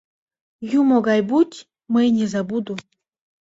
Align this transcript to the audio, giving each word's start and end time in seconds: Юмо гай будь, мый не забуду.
Юмо 0.79 0.97
гай 1.09 1.21
будь, 1.29 1.57
мый 1.93 2.05
не 2.17 2.25
забуду. 2.33 2.73